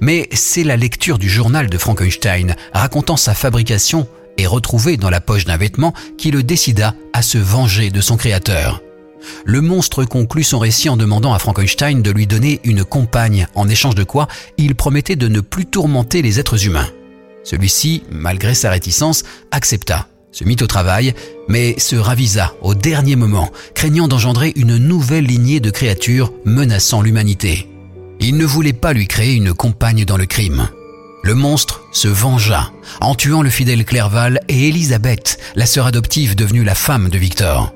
Mais 0.00 0.28
c'est 0.32 0.64
la 0.64 0.76
lecture 0.76 1.18
du 1.18 1.28
journal 1.28 1.70
de 1.70 1.78
Frankenstein 1.78 2.54
racontant 2.74 3.16
sa 3.16 3.34
fabrication 3.34 4.06
et 4.38 4.46
retrouvée 4.46 4.96
dans 4.96 5.10
la 5.10 5.20
poche 5.20 5.44
d'un 5.44 5.56
vêtement 5.56 5.94
qui 6.18 6.30
le 6.30 6.42
décida 6.42 6.94
à 7.12 7.22
se 7.22 7.38
venger 7.38 7.90
de 7.90 8.00
son 8.00 8.16
créateur. 8.16 8.82
Le 9.44 9.60
monstre 9.60 10.04
conclut 10.04 10.44
son 10.44 10.58
récit 10.58 10.88
en 10.88 10.96
demandant 10.96 11.34
à 11.34 11.38
Frankenstein 11.38 12.02
de 12.02 12.10
lui 12.10 12.26
donner 12.26 12.60
une 12.64 12.84
compagne, 12.84 13.46
en 13.54 13.68
échange 13.68 13.94
de 13.94 14.04
quoi 14.04 14.28
il 14.58 14.74
promettait 14.74 15.16
de 15.16 15.28
ne 15.28 15.40
plus 15.40 15.66
tourmenter 15.66 16.22
les 16.22 16.40
êtres 16.40 16.66
humains. 16.66 16.88
Celui-ci, 17.44 18.04
malgré 18.10 18.54
sa 18.54 18.70
réticence, 18.70 19.24
accepta, 19.50 20.08
se 20.30 20.44
mit 20.44 20.56
au 20.62 20.66
travail, 20.66 21.14
mais 21.48 21.78
se 21.78 21.96
ravisa 21.96 22.54
au 22.62 22.74
dernier 22.74 23.16
moment, 23.16 23.50
craignant 23.74 24.08
d'engendrer 24.08 24.52
une 24.56 24.76
nouvelle 24.76 25.24
lignée 25.24 25.60
de 25.60 25.70
créatures 25.70 26.32
menaçant 26.44 27.02
l'humanité. 27.02 27.68
Il 28.20 28.36
ne 28.36 28.46
voulait 28.46 28.72
pas 28.72 28.92
lui 28.92 29.08
créer 29.08 29.34
une 29.34 29.52
compagne 29.52 30.04
dans 30.04 30.16
le 30.16 30.26
crime. 30.26 30.68
Le 31.24 31.34
monstre 31.34 31.82
se 31.92 32.08
vengea 32.08 32.72
en 33.00 33.14
tuant 33.14 33.42
le 33.42 33.50
fidèle 33.50 33.84
Clerval 33.84 34.40
et 34.48 34.68
Elisabeth, 34.68 35.38
la 35.54 35.66
sœur 35.66 35.86
adoptive 35.86 36.34
devenue 36.34 36.64
la 36.64 36.74
femme 36.74 37.08
de 37.08 37.18
Victor. 37.18 37.72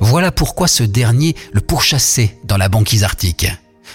Voilà 0.00 0.32
pourquoi 0.32 0.68
ce 0.68 0.82
dernier 0.82 1.34
le 1.52 1.60
pourchassait 1.60 2.36
dans 2.44 2.56
la 2.56 2.68
banquise 2.68 3.04
arctique. 3.04 3.46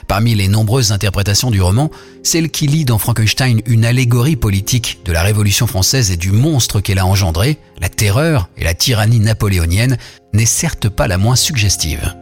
Parmi 0.07 0.35
les 0.35 0.47
nombreuses 0.47 0.91
interprétations 0.91 1.51
du 1.51 1.61
roman, 1.61 1.89
celle 2.23 2.49
qui 2.49 2.67
lit 2.67 2.85
dans 2.85 2.97
Frankenstein 2.97 3.61
une 3.65 3.85
allégorie 3.85 4.35
politique 4.35 4.99
de 5.05 5.11
la 5.11 5.23
Révolution 5.23 5.67
française 5.67 6.11
et 6.11 6.17
du 6.17 6.31
monstre 6.31 6.81
qu'elle 6.81 6.99
a 6.99 7.05
engendré, 7.05 7.57
la 7.81 7.89
terreur 7.89 8.49
et 8.57 8.63
la 8.63 8.73
tyrannie 8.73 9.19
napoléonienne, 9.19 9.97
n'est 10.33 10.45
certes 10.45 10.89
pas 10.89 11.07
la 11.07 11.17
moins 11.17 11.35
suggestive. 11.35 12.13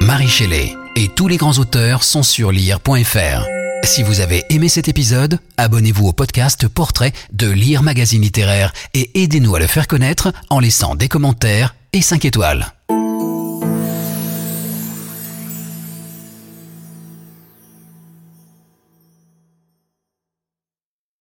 Marie 0.00 0.28
Shelley 0.28 0.74
et 0.94 1.08
tous 1.08 1.28
les 1.28 1.36
grands 1.36 1.58
auteurs 1.58 2.04
sont 2.04 2.22
sur 2.22 2.52
lire.fr. 2.52 3.46
Si 3.84 4.02
vous 4.02 4.20
avez 4.20 4.44
aimé 4.50 4.68
cet 4.68 4.88
épisode, 4.88 5.38
abonnez-vous 5.56 6.08
au 6.08 6.12
podcast 6.12 6.68
Portrait 6.68 7.12
de 7.32 7.48
Lire 7.48 7.82
Magazine 7.82 8.22
Littéraire 8.22 8.72
et 8.94 9.22
aidez-nous 9.22 9.54
à 9.54 9.58
le 9.58 9.66
faire 9.66 9.86
connaître 9.86 10.32
en 10.50 10.58
laissant 10.60 10.94
des 10.94 11.08
commentaires 11.08 11.74
et 11.92 12.02
5 12.02 12.24
étoiles. 12.24 12.66